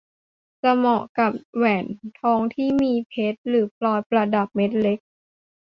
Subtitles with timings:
[0.63, 1.85] จะเหมาะกับแหวน
[2.19, 4.99] ทองที่มีเพชรหรือพลอยประดับเม็ดเล็ก